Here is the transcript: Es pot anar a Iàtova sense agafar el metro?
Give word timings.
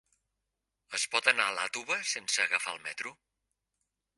Es 0.99 1.03
pot 1.15 1.29
anar 1.31 1.45
a 1.49 1.53
Iàtova 1.57 1.99
sense 2.15 2.43
agafar 2.47 2.77
el 2.77 2.81
metro? 2.89 3.17